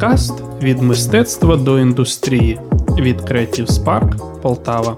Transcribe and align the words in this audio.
Подкаст 0.00 0.42
від 0.62 0.82
мистецтва 0.82 1.56
до 1.56 1.78
індустрії 1.78 2.60
від 2.98 3.20
Creative 3.20 3.66
Spark 3.66 4.40
Полтава. 4.40 4.96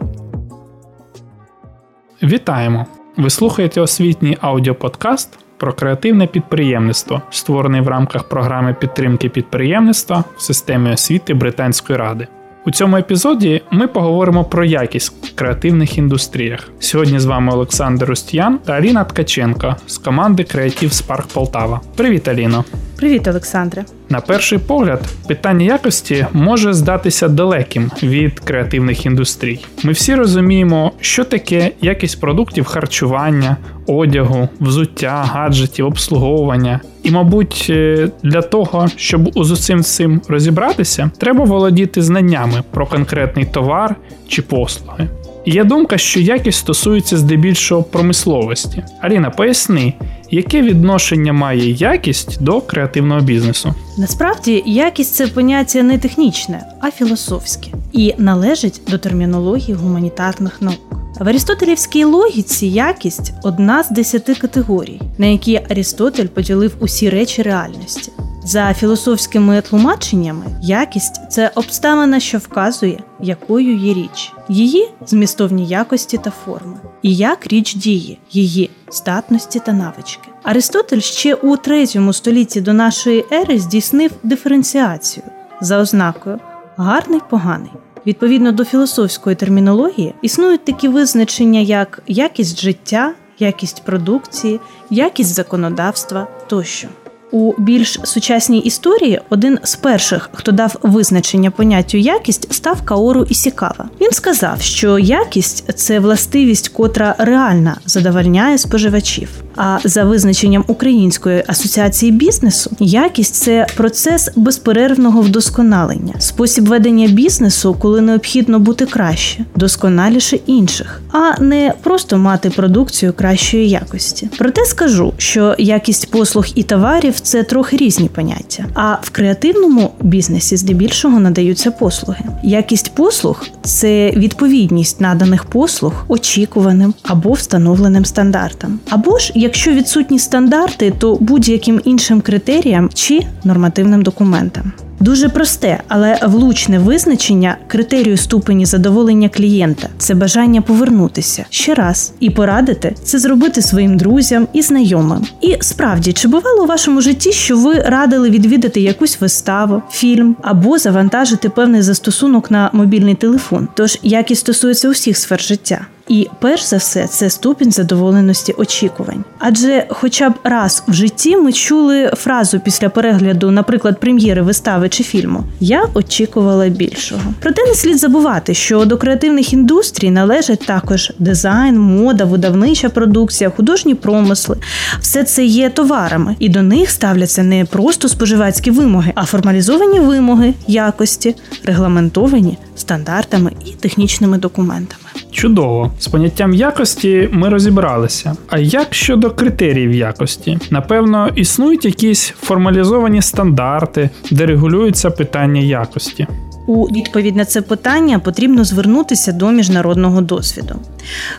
Вітаємо! 2.23 2.87
Ви 3.17 3.31
слухаєте 3.31 3.81
освітній 3.81 4.39
аудіоподкаст 4.41 5.39
про 5.57 5.73
креативне 5.73 6.27
підприємництво, 6.27 7.23
створений 7.31 7.81
в 7.81 7.89
рамках 7.89 8.29
програми 8.29 8.77
підтримки 8.81 9.29
підприємництва 9.29 10.25
в 10.37 10.43
системі 10.43 10.91
освіти 10.91 11.35
Британської 11.35 11.99
ради. 11.99 12.27
У 12.67 12.71
цьому 12.71 12.97
епізоді 12.97 13.63
ми 13.71 13.87
поговоримо 13.89 14.45
про 14.45 14.65
якість 14.65 15.27
в 15.27 15.35
креативних 15.35 15.99
індустріях. 15.99 16.69
Сьогодні 16.79 17.21
з 17.21 17.25
вами 17.25 17.53
Олександр 17.53 18.11
Устян 18.11 18.59
та 18.59 18.73
Аліна 18.73 19.05
Ткаченко 19.05 19.77
з 19.87 19.99
команди 19.99 20.43
Creative 20.43 20.91
Spark 20.91 21.35
Полтава. 21.35 21.81
Привіт, 21.97 22.29
Аліно! 22.29 22.65
Привіт, 22.97 23.29
Олександре! 23.29 23.85
На 24.09 24.21
перший 24.21 24.59
погляд, 24.59 25.01
питання 25.29 25.65
якості 25.65 26.27
може 26.33 26.73
здатися 26.73 27.29
далеким 27.29 27.91
від 28.03 28.41
креативних 28.41 29.07
індустрій. 29.07 29.65
Ми 29.85 29.93
всі 29.93 30.15
розуміємо, 30.15 30.93
що 31.01 31.25
таке 31.25 31.71
якість 31.81 32.21
продуктів 32.21 32.65
харчування, 32.65 33.57
одягу, 33.87 34.49
взуття, 34.61 35.25
гаджетів, 35.33 35.87
обслуговування. 35.87 36.81
І, 37.03 37.11
мабуть, 37.11 37.67
е, 37.71 38.09
для 38.23 38.43
того, 38.43 38.89
щоб 38.97 39.31
з 39.45 39.51
усім 39.51 39.83
цим 39.83 40.21
розібратися, 40.29 41.11
треба 41.19 41.45
володіти 41.45 42.03
знаннями 42.03 42.63
про 42.71 42.87
конкретний 42.87 43.45
товар 43.45 43.97
чи 44.29 44.43
послуги. 44.43 45.09
Є 45.47 45.65
думка, 45.65 45.99
що 45.99 46.21
якість 46.21 46.59
стосується 46.59 47.17
здебільшого 47.17 47.83
промисловості. 47.83 48.85
Аліна, 49.01 49.31
поясни, 49.31 49.95
яке 50.33 50.63
відношення 50.63 51.33
має 51.33 51.71
якість 51.71 52.43
до 52.43 52.61
креативного 52.61 53.21
бізнесу? 53.21 53.75
Насправді 53.99 54.63
якість 54.67 55.15
це 55.15 55.27
поняття 55.27 55.83
не 55.83 55.99
технічне, 55.99 56.65
а 56.81 56.91
філософське 56.91 57.69
і 57.93 58.15
належить 58.19 58.81
до 58.89 58.99
термінології 58.99 59.75
гуманітарних 59.75 60.63
наук. 60.63 60.97
В 61.21 61.29
Арістотелівській 61.29 62.05
логіці 62.05 62.67
якість 62.67 63.33
одна 63.43 63.83
з 63.83 63.91
десяти 63.91 64.35
категорій, 64.35 65.01
на 65.19 65.27
які 65.27 65.61
Арістотель 65.71 66.27
поділив 66.27 66.77
усі 66.81 67.11
речі 67.11 67.43
реальності. 67.43 68.13
За 68.45 68.75
філософськими 68.75 69.61
тлумаченнями, 69.61 70.45
якість 70.63 71.21
це 71.31 71.51
обставина, 71.55 72.21
що 72.21 72.39
вказує, 72.39 73.03
якою 73.21 73.77
є 73.77 73.95
річ, 73.95 74.33
її 74.49 74.89
змістовні 75.07 75.67
якості 75.67 76.19
та 76.19 76.33
форми, 76.45 76.77
і 77.03 77.17
як 77.17 77.47
річ 77.47 77.75
діє, 77.75 78.17
її 78.31 78.71
здатності 78.91 79.61
та 79.61 79.73
навички. 79.73 80.29
Аристотель 80.43 81.01
ще 81.01 81.35
у 81.35 81.57
третьому 81.57 82.13
столітті 82.13 82.61
до 82.61 82.73
нашої 82.73 83.25
ери 83.33 83.59
здійснив 83.59 84.11
диференціацію 84.23 85.27
за 85.61 85.79
ознакою 85.79 86.39
гарний 86.77 87.21
поганий. 87.31 87.73
Відповідно 88.07 88.53
до 88.53 88.65
філософської 88.65 89.37
термінології 89.37 90.15
існують 90.23 90.65
такі 90.65 90.89
визначення, 90.89 91.61
як 91.61 92.03
якість 92.07 92.61
життя, 92.61 93.15
якість 93.39 93.85
продукції, 93.85 94.61
якість 94.91 95.35
законодавства 95.35 96.27
тощо. 96.47 96.89
У 97.33 97.55
більш 97.59 98.01
сучасній 98.05 98.59
історії 98.59 99.21
один 99.31 99.59
з 99.63 99.77
перших, 99.77 100.31
хто 100.33 100.53
дав 100.53 100.77
визначення 100.83 101.51
поняттю 101.51 101.99
якість, 101.99 102.55
став 102.55 102.83
Каору 102.83 103.27
Ісікава. 103.29 103.89
Він 104.01 104.13
сказав, 104.13 104.61
що 104.61 104.99
якість 104.99 105.79
це 105.79 105.99
властивість, 105.99 106.69
котра 106.69 107.15
реальна 107.19 107.77
задовольняє 107.87 108.59
споживачів. 108.59 109.29
А 109.57 109.79
за 109.85 110.05
визначенням 110.05 110.65
Української 110.67 111.45
асоціації 111.47 112.13
бізнесу, 112.13 112.71
якість 112.81 113.35
це 113.35 113.67
процес 113.77 114.31
безперервного 114.37 115.21
вдосконалення, 115.21 116.15
спосіб 116.19 116.69
ведення 116.69 117.09
бізнесу, 117.09 117.77
коли 117.79 118.01
необхідно 118.01 118.61
бути 118.61 118.87
краще, 118.87 119.45
досконаліше 119.57 120.37
інших, 120.47 121.01
а 121.13 121.43
не 121.43 121.75
просто 121.83 122.19
мати 122.19 122.51
продукцію 122.51 123.13
кращої 123.13 123.69
якості. 123.69 124.29
Проте 124.39 124.65
скажу, 124.65 125.13
що 125.17 125.55
якість 125.59 126.11
послуг 126.11 126.47
і 126.55 126.63
товарів 126.63 127.21
це 127.21 127.43
трохи 127.43 127.77
різні 127.77 128.09
поняття. 128.09 128.65
А 128.75 128.97
в 129.03 129.11
креативному 129.11 129.91
бізнесі 130.01 130.57
здебільшого 130.57 131.21
надаються 131.21 131.71
послуги. 131.71 132.25
Якість 132.43 132.95
послуг 132.95 133.47
це 133.63 134.11
відповідність 134.11 135.01
наданих 135.01 135.45
послуг 135.45 135.93
очікуваним 136.09 136.95
або 137.03 137.33
встановленим 137.33 138.05
стандартам, 138.05 138.81
або 138.91 139.19
ж 139.19 139.33
якщо 139.43 139.73
відсутні 139.73 140.19
стандарти, 140.19 140.93
то 140.99 141.17
будь-яким 141.21 141.81
іншим 141.85 142.21
критеріям 142.21 142.91
чи 142.95 143.21
нормативним 143.45 144.03
документам. 144.03 144.73
Дуже 145.01 145.29
просте, 145.29 145.81
але 145.89 146.19
влучне 146.23 146.79
визначення 146.79 147.57
критерію 147.67 148.17
ступені 148.17 148.67
задоволення 148.67 149.29
клієнта 149.29 149.89
це 149.99 150.15
бажання 150.15 150.61
повернутися 150.61 151.45
ще 151.51 151.75
раз 151.75 152.13
і 152.21 152.31
порадити 152.31 152.95
це 153.03 153.19
зробити 153.19 153.63
своїм 153.63 153.97
друзям 153.97 154.49
і 154.53 154.63
знайомим. 154.63 155.27
І 155.41 155.57
справді, 155.61 156.13
чи 156.13 156.29
бувало 156.29 156.63
у 156.63 156.67
вашому 156.67 157.01
житті, 157.01 157.33
що 157.33 157.57
ви 157.57 157.75
радили 157.75 158.31
відвідати 158.31 158.81
якусь 158.81 159.21
виставу, 159.21 159.83
фільм 159.91 160.37
або 160.43 160.79
завантажити 160.79 161.49
певний 161.49 161.83
застосунок 161.83 162.51
на 162.51 162.71
мобільний 162.73 163.15
телефон? 163.15 163.69
Тож 163.75 163.99
якість 164.03 164.41
стосується 164.41 164.89
усіх 164.89 165.17
сфер 165.17 165.41
життя. 165.41 165.87
І 166.13 166.29
перш 166.41 166.65
за 166.65 166.77
все, 166.77 167.07
це 167.07 167.31
ступінь 167.31 167.73
задоволеності 167.73 168.53
очікувань. 168.53 169.25
Адже, 169.39 169.87
хоча 169.91 170.31
б 170.31 170.35
раз 170.45 170.85
в 170.89 170.93
житті 170.93 171.37
ми 171.37 171.53
чули 171.53 172.11
фразу 172.17 172.61
після 172.61 172.89
перегляду, 172.89 173.51
наприклад, 173.51 174.01
прем'єри 174.01 174.43
вистави 174.43 174.89
чи 174.89 175.05
фільму 175.05 175.45
Я 175.61 175.85
очікувала 175.95 176.69
більшого. 176.69 177.23
Проте 177.41 177.67
не 177.67 177.75
слід 177.75 177.99
забувати, 177.99 178.55
що 178.55 178.85
до 178.85 178.97
креативних 178.97 179.53
індустрій 179.53 180.11
належать 180.11 180.67
також 180.67 181.13
дизайн, 181.19 181.79
мода, 181.79 182.25
видавнича 182.25 182.89
продукція, 182.89 183.51
художні 183.51 183.95
промисли. 183.95 184.57
Все 185.01 185.25
це 185.25 185.45
є 185.45 185.71
товарами, 185.71 186.37
і 186.39 186.49
до 186.49 186.63
них 186.63 186.91
ставляться 186.91 187.43
не 187.43 187.65
просто 187.65 188.09
споживацькі 188.09 188.71
вимоги, 188.71 189.13
а 189.15 189.25
формалізовані 189.25 190.01
вимоги 190.01 190.55
якості, 190.67 191.35
регламентовані 191.65 192.59
стандартами 192.83 193.53
і 193.67 193.71
технічними 193.71 194.39
документами. 194.39 195.05
Чудово, 195.31 195.93
з 195.99 196.09
поняттям 196.09 196.55
якості 196.55 197.29
ми 197.33 197.49
розібралися. 197.49 198.37
А 198.49 198.59
як 198.59 198.95
щодо 198.95 199.31
критеріїв 199.31 199.93
якості? 199.93 200.59
Напевно, 200.71 201.29
існують 201.35 201.85
якісь 201.85 202.35
формалізовані 202.43 203.23
стандарти, 203.23 204.11
де 204.31 204.47
регулюються 204.47 205.11
питання 205.11 205.61
якості. 205.61 206.27
У 206.67 206.85
відповідь 206.85 207.37
на 207.37 207.45
це 207.45 207.63
питання 207.63 208.19
потрібно 208.19 208.65
звернутися 208.65 209.33
до 209.33 209.51
міжнародного 209.51 210.21
досвіду. 210.21 210.75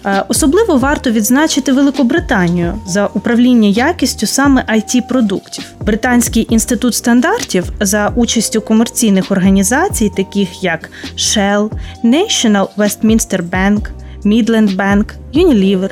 Е, 0.06 0.24
особливо 0.28 0.78
варто 0.78 1.12
відзначити 1.12 1.72
Великобританію 1.72 2.74
за 2.88 3.08
управління 3.08 3.68
якістю 3.68 4.28
саме 4.28 4.66
it 4.70 5.08
продуктів. 5.08 5.66
Британський 5.82 6.48
інститут 6.50 6.96
стандартів 6.96 7.74
за 7.80 8.14
участю 8.16 8.62
комерційних 8.62 9.32
організацій, 9.32 10.12
таких 10.16 10.64
як 10.64 10.90
Shell, 11.18 11.70
National 12.04 12.68
Westminster 12.78 13.50
Bank, 13.50 13.82
Midland 14.26 14.76
Bank, 14.76 15.06
Unilever, 15.36 15.90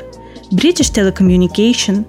British 0.52 0.98
Telecommunication, 0.98 2.02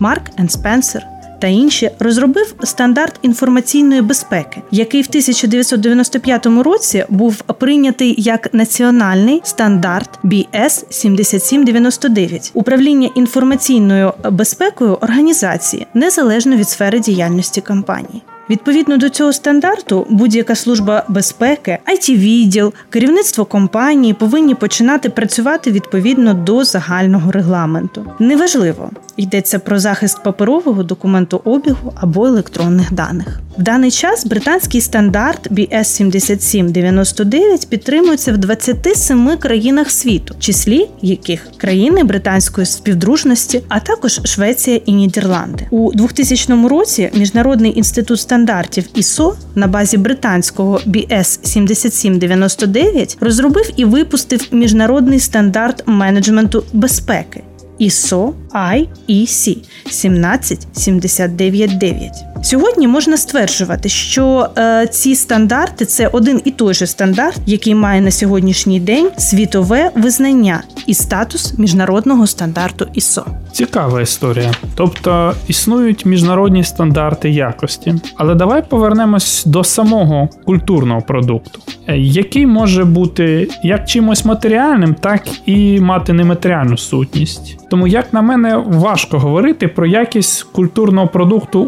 Mark 0.00 0.22
Spencer– 0.38 1.00
та 1.38 1.46
інші 1.46 1.90
розробив 1.98 2.54
стандарт 2.62 3.18
інформаційної 3.22 4.02
безпеки, 4.02 4.62
який 4.70 5.02
в 5.02 5.06
1995 5.08 6.46
році 6.46 7.04
був 7.08 7.42
прийнятий 7.42 8.14
як 8.18 8.54
національний 8.54 9.40
стандарт 9.44 10.10
BS 10.24 10.84
7799 10.90 12.50
управління 12.54 13.10
інформаційною 13.14 14.12
безпекою 14.30 14.94
організації 14.94 15.86
незалежно 15.94 16.56
від 16.56 16.68
сфери 16.68 17.00
діяльності 17.00 17.60
компанії. 17.60 18.22
Відповідно 18.50 18.96
до 18.96 19.08
цього 19.08 19.32
стандарту, 19.32 20.06
будь-яка 20.10 20.54
служба 20.54 21.04
безпеки, 21.08 21.78
it 21.92 22.16
відділ, 22.16 22.72
керівництво 22.90 23.44
компанії 23.44 24.14
повинні 24.14 24.54
починати 24.54 25.10
працювати 25.10 25.70
відповідно 25.70 26.34
до 26.34 26.64
загального 26.64 27.32
регламенту. 27.32 28.04
Неважливо, 28.18 28.90
йдеться 29.16 29.58
про 29.58 29.78
захист 29.78 30.22
паперового 30.22 30.82
документу 30.82 31.40
обігу 31.44 31.92
або 32.00 32.26
електронних 32.26 32.92
даних. 32.92 33.40
В 33.58 33.62
даний 33.62 33.90
час 33.90 34.26
британський 34.26 34.80
стандарт 34.80 35.50
BS 35.50 35.84
7799 35.84 37.68
підтримується 37.68 38.32
в 38.32 38.38
27 38.38 39.36
країнах 39.36 39.90
світу, 39.90 40.34
числі 40.38 40.88
яких 41.02 41.46
країни 41.56 42.04
британської 42.04 42.66
співдружності, 42.66 43.62
а 43.68 43.80
також 43.80 44.20
Швеція 44.24 44.80
і 44.86 44.92
Нідерланди. 44.92 45.66
У 45.70 45.92
2000 45.92 46.68
році 46.68 47.10
міжнародний 47.14 47.78
інститут 47.78 48.20
стандартів 48.20 48.37
ISO 48.46 49.34
на 49.54 49.66
базі 49.66 49.98
британського 49.98 50.80
BS 50.86 51.46
7799 51.46 53.16
розробив 53.20 53.70
і 53.76 53.84
випустив 53.84 54.48
міжнародний 54.52 55.20
стандарт 55.20 55.82
менеджменту 55.86 56.64
безпеки 56.72 57.42
ISO 57.80 58.32
IEC 58.52 59.56
17799. 59.90 62.12
Сьогодні 62.42 62.88
можна 62.88 63.16
стверджувати, 63.16 63.88
що 63.88 64.48
е, 64.58 64.86
ці 64.86 65.14
стандарти 65.14 65.84
це 65.84 66.08
один 66.08 66.40
і 66.44 66.50
той 66.50 66.74
же 66.74 66.86
стандарт, 66.86 67.40
який 67.46 67.74
має 67.74 68.00
на 68.00 68.10
сьогоднішній 68.10 68.80
день 68.80 69.10
світове 69.18 69.90
визнання 69.96 70.62
і 70.86 70.94
статус 70.94 71.58
міжнародного 71.58 72.26
стандарту 72.26 72.86
ISO. 72.96 73.24
Цікава 73.52 74.00
історія. 74.00 74.52
Тобто 74.74 75.34
існують 75.48 76.06
міжнародні 76.06 76.64
стандарти 76.64 77.30
якості. 77.30 77.94
Але 78.16 78.34
давай 78.34 78.68
повернемось 78.68 79.44
до 79.46 79.64
самого 79.64 80.28
культурного 80.44 81.00
продукту, 81.00 81.60
е, 81.86 81.98
який 81.98 82.46
може 82.46 82.84
бути 82.84 83.48
як 83.62 83.88
чимось 83.88 84.24
матеріальним, 84.24 84.94
так 84.94 85.22
і 85.46 85.80
мати 85.80 86.12
нематеріальну 86.12 86.76
сутність. 86.76 87.58
Тому, 87.70 87.86
як 87.86 88.12
на 88.12 88.22
мене, 88.22 88.56
важко 88.66 89.18
говорити 89.18 89.68
про 89.68 89.86
якість 89.86 90.42
культурного 90.42 91.06
продукту 91.06 91.62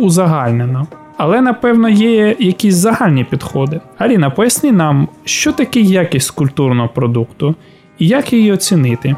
узагальнено. 0.60 0.86
Але 1.16 1.40
напевно 1.40 1.88
є 1.88 2.36
якісь 2.38 2.74
загальні 2.74 3.24
підходи. 3.24 3.80
Аріна, 3.98 4.30
поясни 4.30 4.72
нам, 4.72 5.08
що 5.24 5.52
таке 5.52 5.80
якість 5.80 6.30
культурного 6.30 6.88
продукту 6.88 7.54
і 7.98 8.06
як 8.06 8.32
її 8.32 8.52
оцінити. 8.52 9.16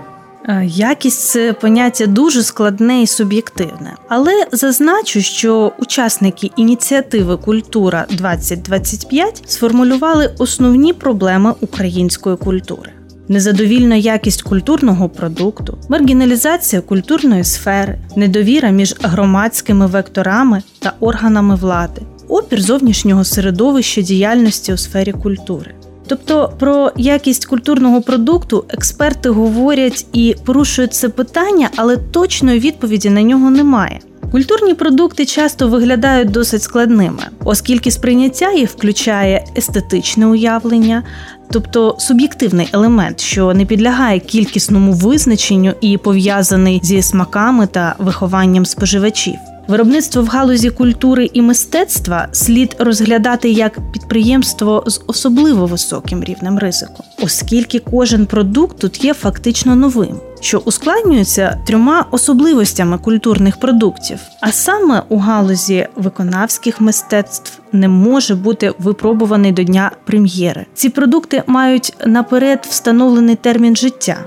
Е, 0.49 0.65
якість 0.67 1.29
це 1.29 1.53
поняття 1.53 2.07
дуже 2.07 2.43
складне 2.43 3.03
і 3.03 3.07
суб'єктивне, 3.07 3.95
але 4.09 4.47
зазначу, 4.53 5.21
що 5.21 5.73
учасники 5.79 6.51
ініціативи 6.57 7.37
Культура 7.37 8.07
2025 8.11 9.43
сформулювали 9.47 10.35
основні 10.39 10.93
проблеми 10.93 11.55
української 11.61 12.37
культури. 12.37 12.93
Незадовільна 13.29 13.97
якість 13.97 14.43
культурного 14.43 15.09
продукту, 15.09 15.79
маргіналізація 15.89 16.83
культурної 16.83 17.45
сфери, 17.45 17.99
недовіра 18.17 18.71
між 18.71 18.95
громадськими 19.03 19.87
векторами 19.87 20.63
та 20.79 20.93
органами 21.01 21.55
влади, 21.55 22.03
опір 22.29 22.61
зовнішнього 22.63 23.25
середовища 23.25 24.01
діяльності 24.01 24.73
у 24.73 24.77
сфері 24.77 25.13
культури. 25.13 25.75
Тобто 26.07 26.53
про 26.59 26.93
якість 26.97 27.45
культурного 27.47 28.03
продукту 28.03 28.65
експерти 28.69 29.29
говорять 29.29 30.07
і 30.13 30.37
порушують 30.45 30.95
це 30.95 31.09
питання, 31.09 31.69
але 31.77 31.97
точної 31.97 32.61
відповіді 32.61 33.11
на 33.11 33.23
нього 33.23 33.51
немає. 33.51 34.01
Культурні 34.33 34.75
продукти 34.75 35.27
часто 35.27 35.69
виглядають 35.69 36.31
досить 36.31 36.63
складними, 36.63 37.23
оскільки 37.45 37.91
сприйняття 37.91 38.53
їх 38.53 38.71
включає 38.71 39.45
естетичне 39.57 40.27
уявлення, 40.27 41.03
тобто 41.51 41.97
суб'єктивний 41.99 42.69
елемент, 42.73 43.21
що 43.21 43.55
не 43.55 43.65
підлягає 43.65 44.21
кількісному 44.21 44.93
визначенню 44.93 45.75
і 45.81 45.99
пов'язаний 45.99 46.81
зі 46.83 47.03
смаками 47.03 47.67
та 47.67 47.95
вихованням 47.99 48.67
споживачів. 48.67 49.52
Виробництво 49.69 50.23
в 50.23 50.27
галузі 50.27 50.71
культури 50.71 51.31
і 51.33 51.43
мистецтва 51.43 52.29
слід 52.33 52.77
розглядати 52.79 53.51
як 53.51 53.93
підприємство 53.93 54.85
з 54.87 55.01
особливо 55.07 55.67
високим 55.67 56.25
рівнем 56.25 56.59
ризику, 56.59 57.05
оскільки 57.23 57.79
кожен 57.79 58.27
продукт 58.27 58.79
тут 58.79 59.05
є 59.05 59.15
фактично 59.15 59.77
новим, 59.77 60.21
що 60.41 60.59
ускладнюється 60.59 61.59
трьома 61.67 62.07
особливостями 62.11 62.99
культурних 62.99 63.57
продуктів. 63.57 64.19
А 64.41 64.53
саме 64.53 65.03
у 65.09 65.19
галузі 65.19 65.87
виконавських 65.97 66.81
мистецтв 66.81 67.61
не 67.73 67.89
може 67.89 68.35
бути 68.35 68.75
випробуваний 68.79 69.53
до 69.53 69.63
дня 69.63 69.91
прем'єри. 70.05 70.67
Ці 70.75 70.89
продукти 70.89 71.43
мають 71.47 71.95
наперед 72.07 72.67
встановлений 72.71 73.37
термін 73.37 73.77
життя 73.77 74.19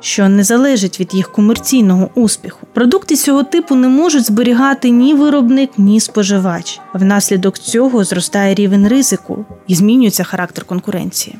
що 0.00 0.28
не 0.28 0.44
залежить 0.44 1.00
від 1.00 1.14
їх 1.14 1.32
комерційного 1.32 2.10
успіху. 2.14 2.66
Продукти 2.72 3.16
цього 3.16 3.42
типу 3.42 3.74
не 3.74 3.88
можуть 3.88 4.26
зберігати 4.26 4.90
ні 4.90 5.14
виробник, 5.14 5.70
ні 5.78 6.00
споживач. 6.00 6.80
Внаслідок 6.94 7.58
цього 7.58 8.04
зростає 8.04 8.54
рівень 8.54 8.88
ризику 8.88 9.44
і 9.66 9.74
змінюється 9.74 10.24
характер 10.24 10.64
конкуренції. 10.64 11.36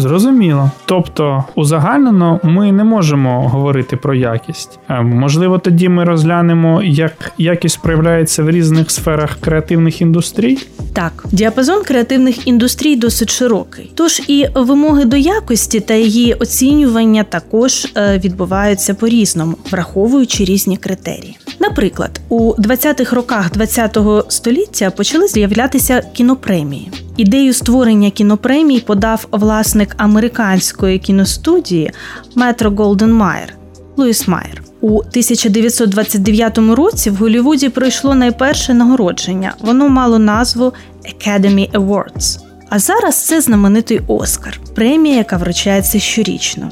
Зрозуміло. 0.00 0.70
Тобто, 0.84 1.44
узагальнено 1.54 2.40
ми 2.42 2.72
не 2.72 2.84
можемо 2.84 3.48
говорити 3.48 3.96
про 3.96 4.14
якість. 4.14 4.78
Е, 4.90 5.00
можливо, 5.02 5.58
тоді 5.58 5.88
ми 5.88 6.04
розглянемо, 6.04 6.82
як 6.82 7.32
якість 7.38 7.82
проявляється 7.82 8.42
в 8.42 8.50
різних 8.50 8.90
сферах 8.90 9.38
креативних 9.40 10.00
індустрій. 10.00 10.58
Так, 10.92 11.24
діапазон 11.32 11.82
креативних 11.82 12.48
індустрій 12.48 12.96
досить 12.96 13.30
широкий. 13.30 13.92
Тож 13.94 14.22
і 14.28 14.46
вимоги 14.54 15.04
до 15.04 15.16
якості 15.16 15.80
та 15.80 15.94
її 15.94 16.34
оцінювання 16.34 17.24
також 17.24 17.86
е, 17.96 18.18
відбуваються 18.24 18.94
по 18.94 19.08
різному, 19.08 19.56
враховуючи 19.70 20.44
різні 20.44 20.76
критерії. 20.76 21.36
Наприклад, 21.60 22.20
у 22.28 22.54
20-х 22.54 23.16
роках 23.16 23.52
20-го 23.52 24.24
століття 24.28 24.90
почали 24.90 25.26
з'являтися 25.26 26.02
кінопремії. 26.12 26.90
Ідею 27.20 27.52
створення 27.52 28.10
кінопремій 28.10 28.80
подав 28.80 29.26
власник 29.30 29.94
американської 29.96 30.98
кіностудії 30.98 31.92
Метро 32.34 32.70
Голден 32.70 33.12
Майер 33.12 33.54
Луїс 33.96 34.28
Майер. 34.28 34.62
У 34.80 34.98
1929 34.98 36.58
році 36.58 37.10
в 37.10 37.16
Голлівуді 37.16 37.68
пройшло 37.68 38.14
найперше 38.14 38.74
нагородження. 38.74 39.54
Воно 39.60 39.88
мало 39.88 40.18
назву 40.18 40.72
Academy 41.04 41.70
Awards. 41.70 42.38
А 42.68 42.78
зараз 42.78 43.24
це 43.24 43.40
знаменитий 43.40 44.00
Оскар, 44.06 44.60
премія, 44.74 45.16
яка 45.16 45.36
вручається 45.36 45.98
щорічно. 45.98 46.70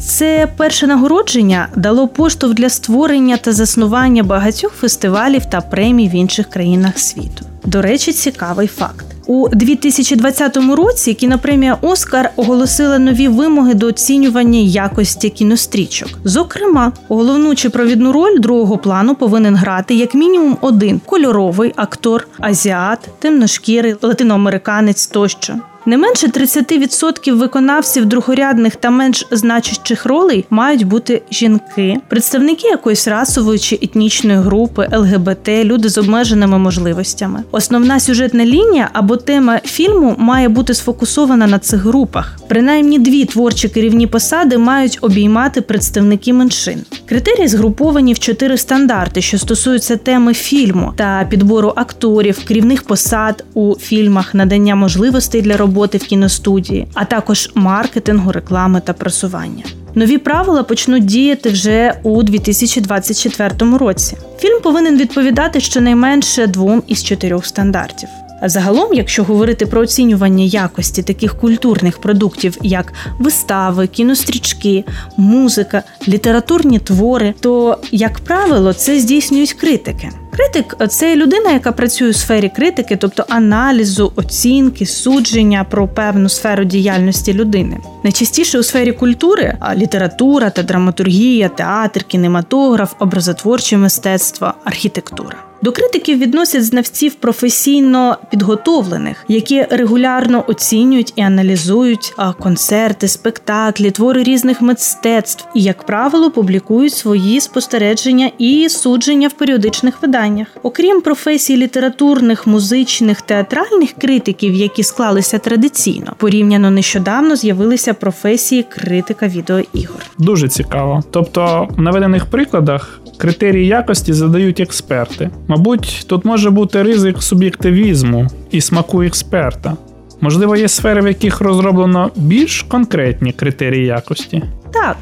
Це 0.00 0.48
перше 0.56 0.86
нагородження 0.86 1.68
дало 1.76 2.08
поштовх 2.08 2.54
для 2.54 2.68
створення 2.68 3.36
та 3.36 3.52
заснування 3.52 4.22
багатьох 4.22 4.72
фестивалів 4.72 5.44
та 5.44 5.60
премій 5.60 6.08
в 6.08 6.14
інших 6.14 6.50
країнах 6.50 6.98
світу. 6.98 7.44
До 7.64 7.82
речі, 7.82 8.12
цікавий 8.12 8.66
факт. 8.66 9.15
У 9.28 9.48
2020 9.48 10.56
році 10.56 11.14
кінопремія 11.14 11.78
Оскар 11.82 12.30
оголосила 12.36 12.98
нові 12.98 13.28
вимоги 13.28 13.74
до 13.74 13.86
оцінювання 13.86 14.58
якості 14.58 15.30
кінострічок. 15.30 16.08
Зокрема, 16.24 16.92
головну 17.08 17.54
чи 17.54 17.70
провідну 17.70 18.12
роль 18.12 18.38
другого 18.38 18.78
плану 18.78 19.14
повинен 19.14 19.56
грати 19.56 19.94
як 19.94 20.14
мінімум 20.14 20.56
один 20.60 21.00
кольоровий 21.06 21.72
актор, 21.76 22.28
азіат, 22.38 22.98
темношкірий, 23.18 23.94
латиноамериканець 24.02 25.06
тощо. 25.06 25.54
Не 25.88 25.96
менше 25.96 26.26
30% 26.26 27.32
виконавців 27.32 28.06
другорядних 28.06 28.76
та 28.76 28.90
менш 28.90 29.26
значущих 29.30 30.06
ролей 30.06 30.44
мають 30.50 30.84
бути 30.84 31.22
жінки, 31.30 31.96
представники 32.08 32.68
якоїсь 32.68 33.08
расової 33.08 33.58
чи 33.58 33.78
етнічної 33.82 34.38
групи, 34.38 34.88
ЛГБТ, 34.92 35.48
люди 35.48 35.88
з 35.88 35.98
обмеженими 35.98 36.58
можливостями. 36.58 37.42
Основна 37.50 38.00
сюжетна 38.00 38.44
лінія 38.44 38.90
або 38.92 39.16
тема 39.16 39.60
фільму 39.64 40.14
має 40.18 40.48
бути 40.48 40.74
сфокусована 40.74 41.46
на 41.46 41.58
цих 41.58 41.80
групах. 41.80 42.36
Принаймні 42.48 42.98
дві 42.98 43.24
творчі 43.24 43.68
керівні 43.68 44.06
посади 44.06 44.58
мають 44.58 44.98
обіймати 45.00 45.60
представники 45.60 46.32
меншин. 46.32 46.84
Критерії 47.06 47.48
згруповані 47.48 48.12
в 48.12 48.18
чотири 48.18 48.56
стандарти, 48.56 49.22
що 49.22 49.38
стосуються 49.38 49.96
теми 49.96 50.34
фільму 50.34 50.92
та 50.96 51.26
підбору 51.30 51.72
акторів, 51.76 52.44
керівних 52.44 52.82
посад 52.82 53.44
у 53.54 53.74
фільмах, 53.74 54.34
надання 54.34 54.74
можливостей 54.74 55.42
для 55.42 55.56
роботи 55.56 55.98
в 55.98 56.04
кіностудії, 56.04 56.86
а 56.94 57.04
також 57.04 57.50
маркетингу, 57.54 58.32
реклами 58.32 58.80
та 58.84 58.92
просування. 58.92 59.64
Нові 59.94 60.18
правила 60.18 60.62
почнуть 60.62 61.04
діяти 61.04 61.50
вже 61.50 61.94
у 62.02 62.22
2024 62.22 63.76
році. 63.78 64.16
Фільм 64.38 64.60
повинен 64.62 64.98
відповідати 64.98 65.60
щонайменше 65.60 66.46
двом 66.46 66.82
із 66.86 67.04
чотирьох 67.04 67.46
стандартів. 67.46 68.08
А 68.40 68.48
загалом, 68.48 68.94
якщо 68.94 69.24
говорити 69.24 69.66
про 69.66 69.80
оцінювання 69.80 70.44
якості 70.44 71.02
таких 71.02 71.38
культурних 71.38 71.98
продуктів, 71.98 72.58
як 72.62 72.92
вистави, 73.18 73.86
кінострічки, 73.86 74.84
музика, 75.16 75.82
літературні 76.08 76.78
твори, 76.78 77.34
то, 77.40 77.78
як 77.92 78.18
правило, 78.18 78.72
це 78.72 79.00
здійснюють 79.00 79.52
критики. 79.52 80.10
Критик 80.36 80.76
це 80.88 81.16
людина, 81.16 81.52
яка 81.52 81.72
працює 81.72 82.10
у 82.10 82.12
сфері 82.12 82.52
критики, 82.56 82.96
тобто 82.96 83.24
аналізу, 83.28 84.12
оцінки, 84.16 84.86
судження 84.86 85.64
про 85.70 85.88
певну 85.88 86.28
сферу 86.28 86.64
діяльності 86.64 87.34
людини. 87.34 87.78
Найчастіше 88.04 88.58
у 88.58 88.62
сфері 88.62 88.92
культури 88.92 89.58
література 89.74 90.50
та 90.50 90.62
драматургія, 90.62 91.48
театр, 91.48 92.04
кінематограф, 92.04 92.92
образотворче 92.98 93.76
мистецтво, 93.76 94.54
архітектура. 94.64 95.45
До 95.62 95.72
критиків 95.72 96.18
відносять 96.18 96.64
знавців 96.64 97.14
професійно 97.14 98.16
підготовлених, 98.30 99.24
які 99.28 99.62
регулярно 99.70 100.44
оцінюють 100.48 101.12
і 101.16 101.20
аналізують 101.20 102.14
концерти, 102.40 103.08
спектаклі, 103.08 103.90
твори 103.90 104.22
різних 104.22 104.62
мистецтв 104.62 105.46
і, 105.54 105.62
як 105.62 105.86
правило, 105.86 106.30
публікують 106.30 106.92
свої 106.92 107.40
спостереження 107.40 108.30
і 108.38 108.68
судження 108.68 109.28
в 109.28 109.32
періодичних 109.32 110.02
виданнях. 110.02 110.48
Окрім 110.62 111.00
професій 111.00 111.56
літературних, 111.56 112.46
музичних, 112.46 113.20
театральних 113.20 113.92
критиків, 113.92 114.54
які 114.54 114.82
склалися 114.82 115.38
традиційно, 115.38 116.12
порівняно 116.16 116.70
нещодавно 116.70 117.36
з'явилися 117.36 117.94
професії 117.94 118.62
критика 118.62 119.28
відеоігор. 119.28 120.06
Дуже 120.18 120.48
цікаво. 120.48 121.02
Тобто, 121.10 121.68
в 121.76 121.80
наведених 121.80 122.26
прикладах 122.26 123.00
критерії 123.18 123.66
якості 123.66 124.12
задають 124.12 124.60
експерти. 124.60 125.30
Мабуть, 125.48 126.04
тут 126.06 126.24
може 126.24 126.50
бути 126.50 126.82
ризик 126.82 127.22
суб'єктивізму 127.22 128.26
і 128.50 128.60
смаку 128.60 129.02
експерта. 129.02 129.76
Можливо, 130.20 130.56
є 130.56 130.68
сфери, 130.68 131.02
в 131.02 131.06
яких 131.06 131.40
розроблено 131.40 132.10
більш 132.16 132.62
конкретні 132.62 133.32
критерії 133.32 133.86
якості. 133.86 134.42
Так, 134.72 134.96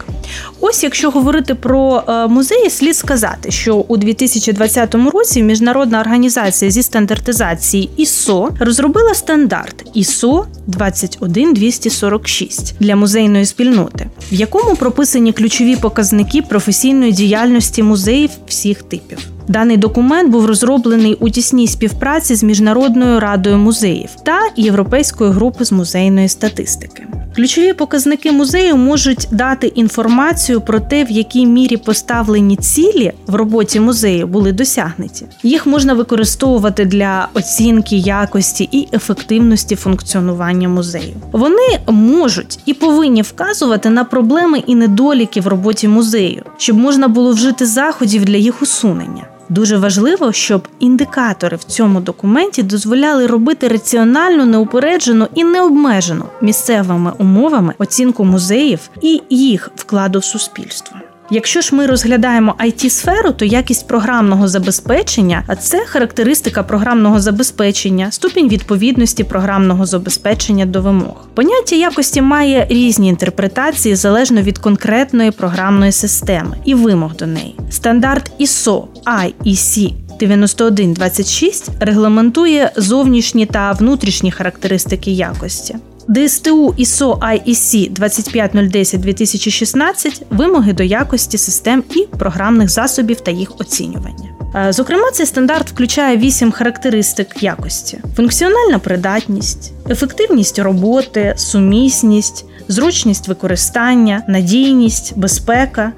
ось 0.61 0.83
якщо 0.83 1.11
говорити 1.11 1.55
про 1.55 2.03
е, 2.09 2.27
музеї, 2.27 2.71
слід 2.71 2.97
сказати, 2.97 3.51
що 3.51 3.77
у 3.77 3.97
2020 3.97 4.95
році 4.95 5.43
міжнародна 5.43 6.01
організація 6.01 6.71
зі 6.71 6.83
стандартизації 6.83 7.91
ISO 7.99 8.49
розробила 8.59 9.15
стандарт 9.15 9.97
ISO 9.97 10.45
21246 10.67 12.75
для 12.81 12.97
музейної 12.97 13.47
спільноти, 13.47 14.07
в 14.33 14.35
якому 14.35 14.77
прописані 14.77 15.33
ключові 15.33 15.77
показники 15.77 16.43
професійної 16.43 17.13
діяльності 17.13 17.83
музеїв 17.83 18.31
всіх 18.47 18.83
типів. 18.83 19.19
Даний 19.49 19.77
документ 19.77 20.31
був 20.31 20.47
розроблений 20.47 21.15
у 21.21 21.31
тісній 21.31 21.69
співпраці 21.69 22.35
з 22.35 22.43
міжнародною 22.43 23.21
радою 23.21 23.59
музеїв 23.59 24.11
та 24.23 24.39
європейською 24.57 25.31
групою 25.31 25.65
з 25.65 25.73
музейної 25.73 26.29
статистики. 26.29 27.07
Ключові 27.37 27.73
показники 27.73 28.33
музею 28.33 28.77
можуть 28.77 29.29
дати 29.31 29.67
інформацію 29.67 30.61
про 30.61 30.81
те, 30.81 31.05
в 31.05 31.11
якій 31.11 31.47
мірі 31.47 31.77
поставлені 31.77 32.57
цілі 32.57 33.13
в 33.27 33.35
роботі 33.35 33.81
музею 33.81 34.27
були 34.27 34.53
досягнуті. 34.53 35.27
Їх 35.43 35.67
можна 35.67 35.95
використовувати 35.95 36.85
для 36.85 37.29
оцінки 37.35 37.97
якості 37.97 38.69
і 38.73 38.89
ефективності 38.93 39.77
функціонування 39.77 40.69
музею. 40.69 41.15
Вони 41.33 41.79
можуть 41.89 42.59
і 42.67 42.75
повинні 42.75 43.23
вказувати 43.23 43.91
на 43.91 44.05
проблеми 44.05 44.63
і 44.67 44.75
недоліки 44.75 45.41
в 45.41 45.47
роботі 45.47 45.89
музею, 45.89 46.43
щоб 46.57 46.77
можна 46.77 47.09
було 47.09 47.33
вжити 47.33 47.67
заходів 47.67 48.25
для 48.25 48.37
їх 48.37 48.63
усунення. 48.63 49.25
Дуже 49.49 49.77
важливо, 49.77 50.33
щоб 50.33 50.69
індикатори 50.79 51.57
в 51.57 51.65
цьому 51.65 52.01
документі 52.01 52.63
дозволяли 52.63 53.27
робити 53.27 53.69
раціональну, 53.69 54.47
неупереджену 54.47 55.29
і 55.35 55.45
необмежену 55.45 56.25
місцевими 56.41 57.13
умовами 57.19 57.75
оцінку 57.79 58.25
музеїв 58.25 58.91
і 59.01 59.23
їх 59.31 59.71
вкладу 59.77 60.19
в 60.19 60.25
суспільство. 60.25 60.97
Якщо 61.31 61.61
ж 61.61 61.75
ми 61.75 61.87
розглядаємо 61.87 62.55
it 62.61 62.91
сферу 62.91 63.33
то 63.33 63.45
якість 63.45 63.89
програмного 63.89 64.49
забезпечення, 64.49 65.45
а 65.47 65.57
це 65.57 65.85
характеристика 65.87 66.63
програмного 66.63 67.21
забезпечення, 67.21 68.11
ступінь 68.11 68.49
відповідності 68.49 69.25
програмного 69.25 69.87
забезпечення 69.87 70.67
до 70.67 70.83
вимог. 70.83 71.29
Поняття 71.35 71.77
якості 71.77 72.23
має 72.23 72.67
різні 72.71 73.09
інтерпретації 73.09 73.95
залежно 73.95 74.43
від 74.43 74.59
конкретної 74.59 75.31
програмної 75.31 75.93
системи 75.93 76.57
і 76.65 76.75
вимог 76.75 77.17
до 77.17 77.27
неї. 77.27 77.57
Стандарт 77.71 78.31
ISO 78.41 78.85
IEC 79.05 79.93
9126 80.21 81.71
регламентує 81.81 82.73
зовнішні 82.77 83.47
та 83.47 83.73
внутрішні 83.73 84.31
характеристики 84.31 85.11
якості. 85.11 85.77
ДСТУ 86.09 86.75
ISO 86.79 87.19
IEC 87.19 87.93
25010-2016 87.93 90.23
вимоги 90.31 90.73
до 90.73 90.83
якості 90.83 91.39
систем 91.39 91.85
і 91.95 92.07
програмних 92.19 92.69
засобів 92.69 93.21
та 93.21 93.31
їх 93.31 93.61
оцінювання. 93.61 94.31
Е, 94.55 94.73
зокрема, 94.73 95.11
цей 95.11 95.27
стандарт 95.27 95.71
включає 95.71 96.17
вісім 96.17 96.53
характеристик 96.53 97.43
якості: 97.43 97.99
функціональна 98.17 98.79
придатність, 98.79 99.73
ефективність 99.91 100.59
роботи, 100.59 101.35
сумісність, 101.37 102.45
зручність 102.69 103.29
використання, 103.29 104.23
надійність, 104.29 105.13
безпека, 105.17 105.93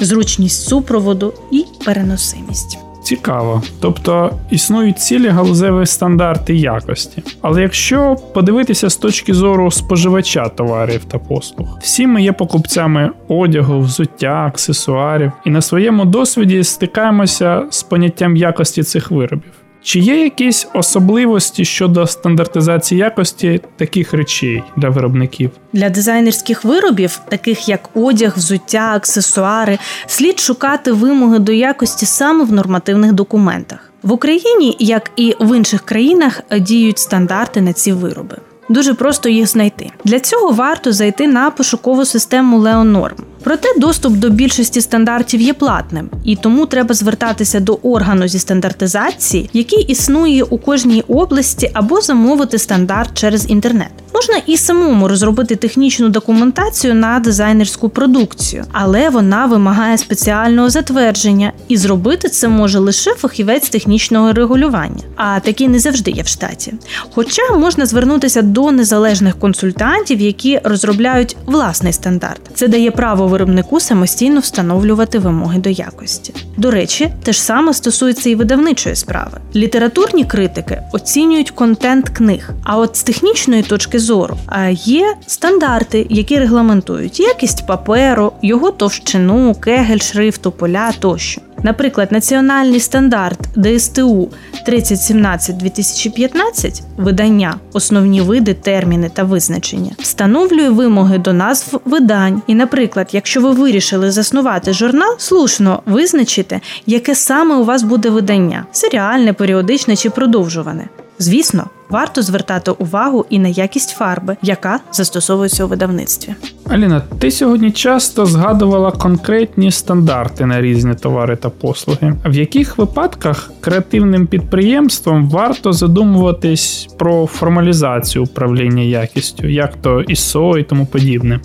зручність 0.00 0.68
супроводу 0.68 1.34
і 1.52 1.64
переносимість. 1.84 2.87
Цікаво, 3.08 3.62
тобто 3.80 4.30
існують 4.50 4.98
цілі 4.98 5.28
галузеві 5.28 5.86
стандарти 5.86 6.54
якості. 6.54 7.22
Але 7.42 7.62
якщо 7.62 8.16
подивитися 8.34 8.90
з 8.90 8.96
точки 8.96 9.34
зору 9.34 9.70
споживача 9.70 10.48
товарів 10.48 11.04
та 11.04 11.18
послуг, 11.18 11.78
всі 11.82 12.06
ми 12.06 12.22
є 12.22 12.32
покупцями 12.32 13.10
одягу, 13.28 13.80
взуття, 13.80 14.46
аксесуарів, 14.46 15.32
і 15.44 15.50
на 15.50 15.60
своєму 15.60 16.04
досвіді 16.04 16.64
стикаємося 16.64 17.62
з 17.70 17.82
поняттям 17.82 18.36
якості 18.36 18.82
цих 18.82 19.10
виробів. 19.10 19.52
Чи 19.82 19.98
є 19.98 20.24
якісь 20.24 20.68
особливості 20.74 21.64
щодо 21.64 22.06
стандартизації 22.06 23.00
якості 23.00 23.60
таких 23.76 24.12
речей 24.12 24.62
для 24.76 24.88
виробників? 24.88 25.50
Для 25.72 25.90
дизайнерських 25.90 26.64
виробів, 26.64 27.20
таких 27.28 27.68
як 27.68 27.90
одяг, 27.94 28.34
взуття, 28.36 28.92
аксесуари, 28.94 29.78
слід 30.06 30.40
шукати 30.40 30.92
вимоги 30.92 31.38
до 31.38 31.52
якості 31.52 32.06
саме 32.06 32.44
в 32.44 32.52
нормативних 32.52 33.12
документах. 33.12 33.92
В 34.02 34.12
Україні, 34.12 34.76
як 34.78 35.10
і 35.16 35.34
в 35.40 35.56
інших 35.56 35.82
країнах, 35.82 36.40
діють 36.60 36.98
стандарти 36.98 37.60
на 37.60 37.72
ці 37.72 37.92
вироби. 37.92 38.36
Дуже 38.68 38.94
просто 38.94 39.28
їх 39.28 39.46
знайти. 39.46 39.90
Для 40.04 40.20
цього 40.20 40.50
варто 40.50 40.92
зайти 40.92 41.28
на 41.28 41.50
пошукову 41.50 42.04
систему 42.04 42.58
Leonorm. 42.58 43.16
Проте 43.48 43.68
доступ 43.76 44.12
до 44.12 44.30
більшості 44.30 44.80
стандартів 44.80 45.40
є 45.40 45.54
платним, 45.54 46.10
і 46.24 46.36
тому 46.36 46.66
треба 46.66 46.94
звертатися 46.94 47.60
до 47.60 47.74
органу 47.74 48.28
зі 48.28 48.38
стандартизації, 48.38 49.50
який 49.52 49.82
існує 49.82 50.42
у 50.42 50.58
кожній 50.58 51.04
області, 51.08 51.70
або 51.74 52.00
замовити 52.00 52.58
стандарт 52.58 53.10
через 53.14 53.50
інтернет. 53.50 53.90
Можна 54.14 54.36
і 54.46 54.56
самому 54.56 55.08
розробити 55.08 55.56
технічну 55.56 56.08
документацію 56.08 56.94
на 56.94 57.20
дизайнерську 57.20 57.88
продукцію, 57.88 58.64
але 58.72 59.10
вона 59.10 59.46
вимагає 59.46 59.98
спеціального 59.98 60.70
затвердження, 60.70 61.52
і 61.68 61.76
зробити 61.76 62.28
це 62.28 62.48
може 62.48 62.78
лише 62.78 63.10
фахівець 63.14 63.68
технічного 63.68 64.32
регулювання, 64.32 65.02
а 65.16 65.40
такі 65.40 65.68
не 65.68 65.78
завжди 65.78 66.10
є 66.10 66.22
в 66.22 66.26
штаті. 66.26 66.74
Хоча 67.14 67.56
можна 67.56 67.86
звернутися 67.86 68.42
до 68.42 68.70
незалежних 68.70 69.38
консультантів, 69.38 70.20
які 70.20 70.60
розробляють 70.64 71.36
власний 71.46 71.92
стандарт. 71.92 72.40
Це 72.54 72.68
дає 72.68 72.90
право 72.90 73.28
виробнику 73.38 73.80
самостійно 73.80 74.40
встановлювати 74.40 75.18
вимоги 75.18 75.58
до 75.58 75.70
якості. 75.70 76.34
До 76.56 76.70
речі, 76.70 77.10
те 77.22 77.32
ж 77.32 77.42
саме 77.42 77.74
стосується 77.74 78.30
і 78.30 78.34
видавничої 78.34 78.96
справи. 78.96 79.38
Літературні 79.56 80.24
критики 80.24 80.82
оцінюють 80.92 81.50
контент 81.50 82.08
книг. 82.08 82.50
А 82.64 82.78
от 82.78 82.96
з 82.96 83.02
технічної 83.02 83.62
точки 83.62 83.98
зору 83.98 84.36
є 84.72 85.14
стандарти, 85.26 86.06
які 86.10 86.38
регламентують 86.38 87.20
якість 87.20 87.66
паперу, 87.66 88.32
його 88.42 88.70
товщину, 88.70 89.54
кегель, 89.54 89.98
шрифту, 89.98 90.50
поля 90.50 90.92
тощо. 90.98 91.40
Наприклад, 91.62 92.12
національний 92.12 92.80
стандарт 92.80 93.38
ДСТУ 93.56 94.28
3017-2015 94.68 96.82
видання, 96.96 97.54
основні 97.72 98.20
види, 98.20 98.54
терміни 98.54 99.10
та 99.14 99.24
визначення, 99.24 99.90
встановлює 99.98 100.68
вимоги 100.68 101.18
до 101.18 101.32
назв 101.32 101.80
видань. 101.84 102.42
І, 102.46 102.54
наприклад, 102.54 103.08
якщо 103.12 103.40
ви 103.40 103.50
вирішили 103.50 104.10
заснувати 104.10 104.72
журнал, 104.72 105.14
слушно 105.18 105.82
визначите, 105.86 106.60
яке 106.86 107.14
саме 107.14 107.54
у 107.54 107.64
вас 107.64 107.82
буде 107.82 108.10
видання 108.10 108.66
серіальне, 108.72 109.32
періодичне 109.32 109.96
чи 109.96 110.10
продовжуване. 110.10 110.88
Звісно, 111.18 111.66
варто 111.90 112.22
звертати 112.22 112.70
увагу 112.70 113.26
і 113.30 113.38
на 113.38 113.48
якість 113.48 113.90
фарби, 113.90 114.36
яка 114.42 114.80
застосовується 114.92 115.64
у 115.64 115.68
видавництві. 115.68 116.34
Аліна, 116.68 117.02
ти 117.18 117.30
сьогодні 117.30 117.70
часто 117.70 118.26
згадувала 118.26 118.90
конкретні 118.90 119.70
стандарти 119.70 120.46
на 120.46 120.60
різні 120.60 120.94
товари 120.94 121.36
та 121.36 121.50
послуги. 121.50 122.16
В 122.24 122.34
яких 122.34 122.78
випадках 122.78 123.50
креативним 123.60 124.26
підприємством 124.26 125.30
варто 125.30 125.72
задумуватись 125.72 126.88
про 126.98 127.26
формалізацію 127.26 128.24
управління 128.24 128.82
якістю, 128.82 129.46
як 129.46 129.74
то 129.82 129.98
ISO 129.98 130.58
і 130.58 130.62
тому 130.62 130.86
подібне? 130.86 131.40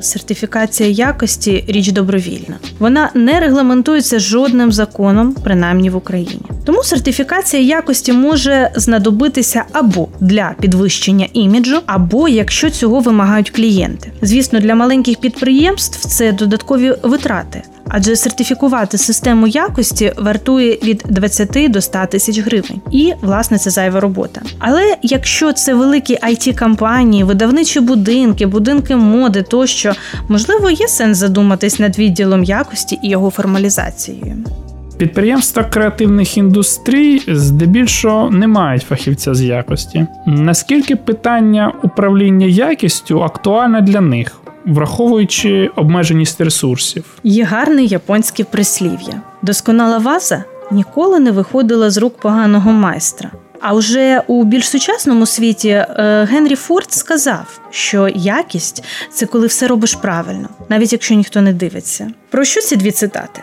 Сертифікація 0.00 0.88
якості 0.88 1.64
річ 1.68 1.92
добровільна. 1.92 2.56
Вона 2.78 3.10
не 3.14 3.40
регламентується 3.40 4.18
жодним 4.18 4.72
законом, 4.72 5.36
принаймні 5.44 5.90
в 5.90 5.96
Україні. 5.96 6.42
Тому 6.64 6.82
сертифікація 6.82 7.62
якості 7.62 8.12
може 8.12 8.70
знадобитися 8.76 9.64
або 9.72 10.08
для 10.20 10.54
підвищення 10.60 11.26
іміджу, 11.32 11.78
або 11.86 12.28
якщо 12.28 12.70
цього 12.70 13.00
вимагають 13.00 13.50
клієнти. 13.50 14.12
Звісно, 14.22 14.60
для 14.60 14.74
маленьких 14.74 15.20
підприємств 15.20 16.08
це 16.08 16.32
додаткові 16.32 16.94
витрати 17.02 17.62
адже 17.92 18.16
сертифікувати 18.16 18.98
систему 18.98 19.46
якості 19.46 20.12
вартує 20.18 20.78
від 20.84 21.04
20 21.08 21.70
до 21.70 21.80
100 21.80 21.98
тисяч 22.10 22.38
гривень. 22.38 22.80
І, 22.90 23.12
власне, 23.22 23.58
це 23.58 23.70
зайва 23.70 24.00
робота. 24.00 24.40
Але 24.58 24.96
якщо 25.02 25.52
це 25.52 25.74
великі 25.74 26.14
it 26.14 26.58
компанії 26.58 27.24
видавничі 27.24 27.80
будинки, 27.80 28.46
будинки 28.46 28.96
моди 28.96 29.42
тощо, 29.42 29.92
можливо, 30.28 30.70
є 30.70 30.88
сенс 30.88 31.18
задуматись 31.18 31.78
над 31.78 31.98
відділом 31.98 32.44
якості 32.44 32.98
і 33.02 33.08
його 33.08 33.30
формалізацією. 33.30 34.36
Підприємства 35.00 35.64
креативних 35.64 36.36
індустрій 36.36 37.22
здебільшого 37.28 38.30
не 38.30 38.46
мають 38.46 38.82
фахівця 38.82 39.34
з 39.34 39.42
якості. 39.42 40.06
Наскільки 40.26 40.96
питання 40.96 41.72
управління 41.82 42.46
якістю 42.46 43.22
актуальне 43.22 43.80
для 43.80 44.00
них? 44.00 44.39
Враховуючи 44.66 45.70
обмеженість 45.76 46.40
ресурсів. 46.40 47.04
Є 47.24 47.44
гарне 47.44 47.84
японське 47.84 48.44
прислів'я: 48.44 49.22
досконала 49.42 49.98
ваза 49.98 50.44
ніколи 50.70 51.20
не 51.20 51.30
виходила 51.30 51.90
з 51.90 51.96
рук 51.96 52.16
поганого 52.16 52.72
майстра. 52.72 53.30
А 53.60 53.74
вже 53.74 54.22
у 54.26 54.44
більш 54.44 54.68
сучасному 54.68 55.26
світі 55.26 55.68
е, 55.68 55.86
Генрі 56.30 56.54
Форд 56.54 56.92
сказав, 56.92 57.60
що 57.70 58.08
якість 58.14 58.84
це 59.12 59.26
коли 59.26 59.46
все 59.46 59.66
робиш 59.66 59.94
правильно, 59.94 60.48
навіть 60.68 60.92
якщо 60.92 61.14
ніхто 61.14 61.40
не 61.40 61.52
дивиться. 61.52 62.10
Про 62.30 62.44
що 62.44 62.60
ці 62.60 62.76
дві 62.76 62.90
цитати? 62.90 63.42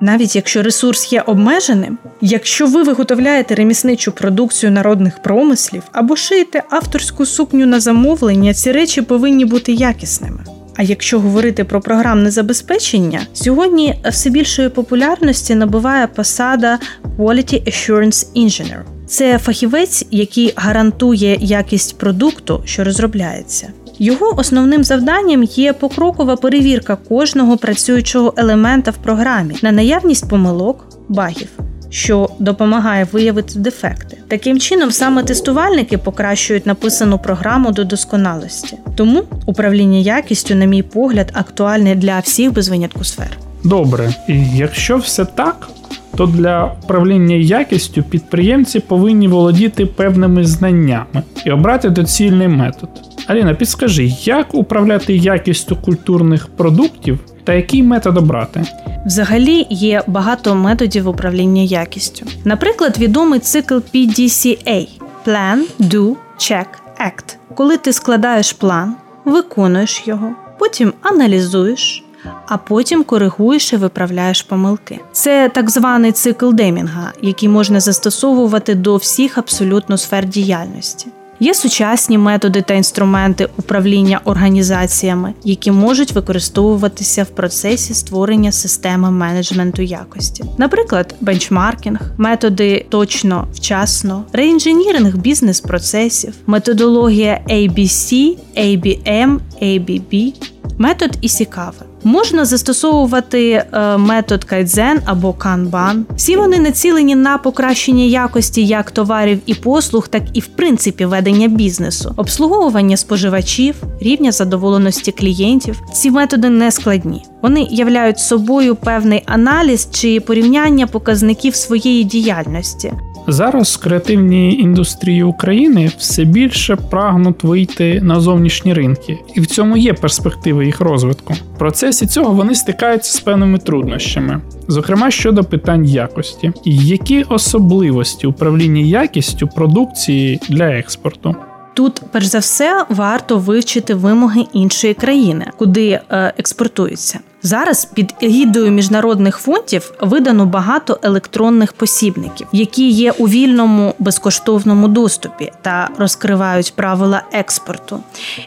Навіть 0.00 0.36
якщо 0.36 0.62
ресурс 0.62 1.12
є 1.12 1.20
обмеженим, 1.20 1.98
якщо 2.20 2.66
ви 2.66 2.82
виготовляєте 2.82 3.54
ремісничу 3.54 4.12
продукцію 4.12 4.72
народних 4.72 5.22
промислів 5.22 5.82
або 5.92 6.16
шиєте 6.16 6.62
авторську 6.70 7.26
сукню 7.26 7.66
на 7.66 7.80
замовлення, 7.80 8.54
ці 8.54 8.72
речі 8.72 9.02
повинні 9.02 9.44
бути 9.44 9.72
якісними. 9.72 10.44
А 10.76 10.82
якщо 10.82 11.20
говорити 11.20 11.64
про 11.64 11.80
програмне 11.80 12.30
забезпечення, 12.30 13.20
сьогодні 13.32 13.94
все 14.10 14.30
більшої 14.30 14.68
популярності 14.68 15.54
набуває 15.54 16.06
посада 16.06 16.78
Quality 17.18 17.68
Assurance 17.68 18.26
Engineer. 18.36 18.82
Це 19.06 19.38
фахівець, 19.38 20.04
який 20.10 20.52
гарантує 20.56 21.38
якість 21.40 21.98
продукту, 21.98 22.62
що 22.64 22.84
розробляється. 22.84 23.72
Його 24.02 24.34
основним 24.38 24.84
завданням 24.84 25.42
є 25.42 25.72
покрокова 25.72 26.36
перевірка 26.36 26.96
кожного 26.96 27.56
працюючого 27.56 28.34
елемента 28.36 28.90
в 28.90 28.96
програмі 28.96 29.54
на 29.62 29.72
наявність 29.72 30.28
помилок, 30.28 30.86
багів, 31.08 31.48
що 31.90 32.28
допомагає 32.38 33.06
виявити 33.12 33.58
дефекти. 33.58 34.16
Таким 34.28 34.60
чином, 34.60 34.90
саме 34.90 35.22
тестувальники 35.22 35.98
покращують 35.98 36.66
написану 36.66 37.18
програму 37.18 37.72
до 37.72 37.84
досконалості. 37.84 38.76
Тому 38.94 39.22
управління 39.46 39.98
якістю, 39.98 40.54
на 40.54 40.64
мій 40.64 40.82
погляд, 40.82 41.30
актуальне 41.34 41.94
для 41.94 42.18
всіх 42.18 42.52
без 42.52 42.68
винятку 42.68 43.04
сфер. 43.04 43.38
Добре, 43.64 44.14
і 44.28 44.56
якщо 44.56 44.96
все 44.96 45.24
так, 45.24 45.68
то 46.16 46.26
для 46.26 46.76
управління 46.84 47.36
якістю 47.36 48.02
підприємці 48.02 48.80
повинні 48.80 49.28
володіти 49.28 49.86
певними 49.86 50.44
знаннями 50.44 51.22
і 51.44 51.50
обрати 51.50 51.90
доцільний 51.90 52.48
метод. 52.48 52.88
Аліна, 53.26 53.54
підскажи, 53.54 54.12
як 54.24 54.54
управляти 54.54 55.16
якістю 55.16 55.76
культурних 55.76 56.46
продуктів 56.46 57.18
та 57.44 57.54
який 57.54 57.82
метод 57.82 58.16
обрати? 58.18 58.64
Взагалі 59.06 59.66
є 59.70 60.02
багато 60.06 60.54
методів 60.54 61.08
управління 61.08 61.62
якістю. 61.62 62.26
Наприклад, 62.44 62.98
відомий 62.98 63.40
цикл 63.40 63.74
PDCA 63.74 64.88
Plan, 65.26 65.58
Do, 65.80 66.14
Check, 66.38 66.66
Act. 67.00 67.36
Коли 67.54 67.76
ти 67.76 67.92
складаєш 67.92 68.52
план, 68.52 68.94
виконуєш 69.24 70.02
його, 70.06 70.30
потім 70.58 70.92
аналізуєш, 71.02 72.04
а 72.46 72.56
потім 72.56 73.04
коригуєш 73.04 73.72
і 73.72 73.76
виправляєш 73.76 74.42
помилки. 74.42 75.00
Це 75.12 75.50
так 75.54 75.70
званий 75.70 76.12
цикл 76.12 76.50
Демінга, 76.50 77.12
який 77.22 77.48
можна 77.48 77.80
застосовувати 77.80 78.74
до 78.74 78.96
всіх 78.96 79.38
абсолютно 79.38 79.98
сфер 79.98 80.26
діяльності. 80.26 81.06
Є 81.42 81.54
сучасні 81.54 82.18
методи 82.18 82.62
та 82.62 82.74
інструменти 82.74 83.48
управління 83.58 84.20
організаціями, 84.24 85.34
які 85.44 85.70
можуть 85.70 86.12
використовуватися 86.12 87.22
в 87.22 87.26
процесі 87.26 87.94
створення 87.94 88.52
системи 88.52 89.10
менеджменту 89.10 89.82
якості, 89.82 90.44
наприклад, 90.58 91.14
бенчмаркінг, 91.20 92.00
методи 92.18 92.86
точно, 92.88 93.48
вчасно, 93.52 94.24
реінженіринг 94.32 95.16
бізнес-процесів, 95.16 96.34
методологія 96.46 97.40
ABC, 97.50 98.36
ABM, 98.56 99.38
ABB, 99.62 100.34
метод 100.78 101.18
Ісікави. 101.20 101.89
Можна 102.04 102.44
застосовувати 102.44 103.50
е, 103.50 103.96
метод 103.96 104.44
кайдзен 104.44 105.00
або 105.04 105.32
канбан. 105.32 106.06
Всі 106.16 106.36
вони 106.36 106.58
націлені 106.58 107.14
на 107.14 107.38
покращення 107.38 108.04
якості 108.04 108.66
як 108.66 108.90
товарів 108.90 109.40
і 109.46 109.54
послуг, 109.54 110.08
так 110.08 110.22
і 110.32 110.40
в 110.40 110.46
принципі 110.46 111.04
ведення 111.04 111.48
бізнесу, 111.48 112.14
обслуговування 112.16 112.96
споживачів, 112.96 113.74
рівня 114.00 114.32
задоволеності 114.32 115.12
клієнтів. 115.12 115.80
Ці 115.92 116.10
методи 116.10 116.50
не 116.50 116.70
складні. 116.70 117.24
Вони 117.42 117.66
являють 117.70 118.18
собою 118.18 118.76
певний 118.76 119.22
аналіз 119.26 119.88
чи 119.92 120.20
порівняння 120.20 120.86
показників 120.86 121.54
своєї 121.54 122.04
діяльності. 122.04 122.92
Зараз 123.26 123.76
креативні 123.76 124.54
індустрії 124.54 125.22
України 125.22 125.90
все 125.98 126.24
більше 126.24 126.76
прагнуть 126.76 127.44
вийти 127.44 128.00
на 128.00 128.20
зовнішні 128.20 128.74
ринки, 128.74 129.18
і 129.34 129.40
в 129.40 129.46
цьому 129.46 129.76
є 129.76 129.92
перспективи 129.92 130.66
їх 130.66 130.80
розвитку. 130.80 131.34
В 131.54 131.58
процесі 131.58 132.06
цього 132.06 132.34
вони 132.34 132.54
стикаються 132.54 133.12
з 133.12 133.20
певними 133.20 133.58
труднощами, 133.58 134.40
зокрема 134.68 135.10
щодо 135.10 135.44
питань 135.44 135.84
якості, 135.84 136.52
які 136.64 137.22
особливості 137.22 138.26
управління 138.26 138.80
якістю 138.80 139.48
продукції 139.48 140.40
для 140.48 140.64
експорту. 140.64 141.36
Тут, 141.74 142.02
перш 142.12 142.26
за 142.26 142.38
все, 142.38 142.86
варто 142.88 143.38
вивчити 143.38 143.94
вимоги 143.94 144.44
іншої 144.52 144.94
країни, 144.94 145.46
куди 145.56 145.88
е, 145.88 146.34
експортується. 146.38 147.18
Зараз 147.42 147.84
під 147.84 148.14
егідою 148.22 148.70
міжнародних 148.70 149.38
фондів 149.38 149.92
видано 150.00 150.46
багато 150.46 150.98
електронних 151.02 151.72
посібників, 151.72 152.46
які 152.52 152.90
є 152.90 153.12
у 153.12 153.28
вільному 153.28 153.94
безкоштовному 153.98 154.88
доступі 154.88 155.52
та 155.62 155.88
розкривають 155.98 156.72
правила 156.76 157.22
експорту 157.32 158.00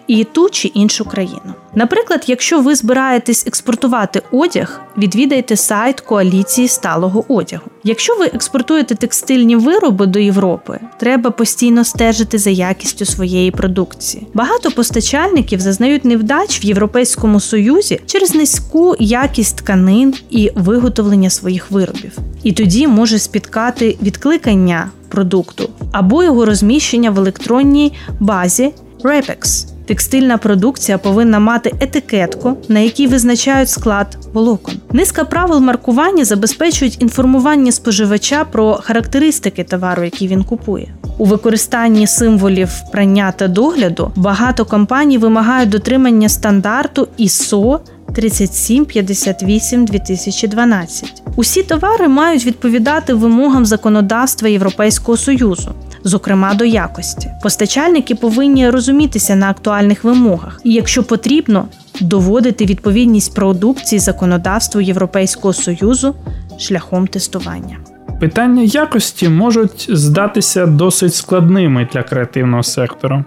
і 0.08 0.24
ту 0.24 0.50
чи 0.50 0.68
іншу 0.68 1.06
країну. 1.06 1.54
Наприклад, 1.76 2.24
якщо 2.28 2.62
ви 2.62 2.76
збираєтесь 2.76 3.48
експортувати 3.48 4.22
одяг, 4.32 4.82
відвідайте 4.98 5.56
сайт 5.56 6.02
коаліції 6.02 6.68
сталого 6.68 7.26
одягу. 7.28 7.73
Якщо 7.86 8.16
ви 8.16 8.26
експортуєте 8.26 8.96
текстильні 8.96 9.56
вироби 9.56 10.06
до 10.06 10.20
Європи, 10.20 10.80
треба 11.00 11.32
постійно 11.32 11.86
стежити 11.86 12.38
за 12.38 12.50
якістю 12.50 13.06
своєї 13.06 13.52
продукції. 13.52 14.28
Багато 14.34 14.72
постачальників 14.72 15.60
зазнають 15.60 16.06
невдач 16.06 16.64
в 16.64 16.66
Європейському 16.66 17.40
Союзі 17.40 18.02
через 18.06 18.36
низьку 18.36 18.96
якість 19.00 19.58
тканин 19.58 20.14
і 20.30 20.52
виготовлення 20.56 21.30
своїх 21.30 21.72
виробів. 21.72 22.18
І 22.44 22.52
тоді 22.52 22.88
може 22.88 23.20
спіткати 23.20 23.98
відкликання 24.02 24.92
продукту 25.10 25.70
або 25.92 26.24
його 26.24 26.46
розміщення 26.46 27.12
в 27.12 27.20
електронній 27.20 27.94
базі 28.20 28.74
Repex. 29.04 29.73
Текстильна 29.94 30.38
продукція 30.38 30.98
повинна 30.98 31.40
мати 31.40 31.74
етикетку, 31.80 32.58
на 32.70 32.80
якій 32.80 33.08
визначають 33.08 33.70
склад 33.70 34.18
волокон. 34.34 34.76
Низка 34.92 35.24
правил 35.24 35.60
маркування 35.60 36.26
забезпечують 36.26 37.02
інформування 37.02 37.72
споживача 37.72 38.46
про 38.46 38.74
характеристики 38.74 39.64
товару, 39.64 40.04
який 40.04 40.28
він 40.28 40.44
купує. 40.44 40.88
У 41.18 41.26
використанні 41.26 42.08
символів 42.08 42.70
прання 42.92 43.32
та 43.32 43.48
догляду 43.48 44.12
багато 44.16 44.66
компаній 44.66 45.18
вимагають 45.18 45.70
дотримання 45.70 46.30
стандарту 46.30 47.08
ISO 47.20 47.80
3758 48.16 49.86
2012. 49.86 51.24
Усі 51.36 51.64
товари 51.64 52.08
мають 52.08 52.46
відповідати 52.46 53.14
вимогам 53.14 53.66
законодавства 53.66 54.50
Європейського 54.50 55.18
союзу. 55.18 55.72
Зокрема 56.04 56.54
до 56.54 56.66
якості, 56.66 57.30
постачальники 57.44 58.16
повинні 58.16 58.70
розумітися 58.70 59.36
на 59.36 59.50
актуальних 59.50 60.04
вимогах, 60.04 60.62
і, 60.64 60.74
якщо 60.74 61.04
потрібно, 61.04 61.68
доводити 62.02 62.66
відповідність 62.66 63.36
продукції 63.36 64.00
законодавству 64.00 64.82
Європейського 64.82 65.54
союзу 65.54 66.16
шляхом 66.60 67.08
тестування. 67.08 67.78
Питання 68.20 68.64
якості 68.64 69.30
можуть 69.30 69.88
здатися 69.90 70.66
досить 70.66 71.16
складними 71.16 71.88
для 71.94 72.04
креативного 72.04 72.64
сектору. 72.64 73.24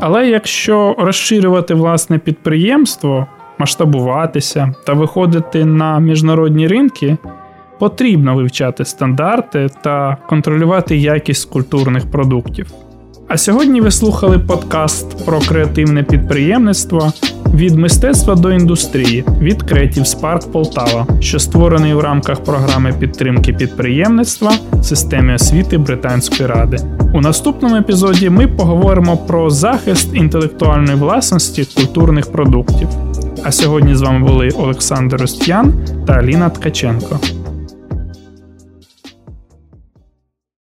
Але 0.00 0.28
якщо 0.28 0.94
розширювати 0.98 1.74
власне 1.74 2.18
підприємство, 2.18 3.26
масштабуватися 3.58 4.74
та 4.86 4.92
виходити 4.92 5.64
на 5.64 5.98
міжнародні 5.98 6.68
ринки, 6.68 7.16
потрібно 7.78 8.34
вивчати 8.34 8.84
стандарти 8.84 9.68
та 9.82 10.16
контролювати 10.28 10.96
якість 10.96 11.50
культурних 11.50 12.10
продуктів. 12.10 12.66
А 13.28 13.36
сьогодні 13.36 13.80
ви 13.80 13.90
слухали 13.90 14.38
подкаст 14.38 15.24
про 15.26 15.40
креативне 15.40 16.02
підприємництво 16.02 17.12
від 17.54 17.74
мистецтва 17.74 18.34
до 18.34 18.52
індустрії 18.52 19.24
від 19.40 19.62
Creative 19.62 20.20
Spark 20.20 20.50
Полтава, 20.52 21.06
що 21.20 21.38
створений 21.38 21.94
в 21.94 22.00
рамках 22.00 22.44
програми 22.44 22.94
підтримки 23.00 23.52
підприємництва 23.52 24.52
в 24.72 24.84
системі 24.84 25.34
освіти 25.34 25.78
Британської 25.78 26.48
ради. 26.48 26.78
У 27.14 27.20
наступному 27.20 27.76
епізоді 27.76 28.30
ми 28.30 28.46
поговоримо 28.46 29.16
про 29.16 29.50
захист 29.50 30.14
інтелектуальної 30.14 30.98
власності 30.98 31.64
культурних 31.76 32.32
продуктів. 32.32 32.88
А 33.44 33.52
сьогодні 33.52 33.94
з 33.94 34.02
вами 34.02 34.26
були 34.26 34.48
Олександр 34.48 35.16
Ростян 35.20 35.74
та 36.06 36.12
Аліна 36.12 36.50
Ткаченко. 36.50 37.20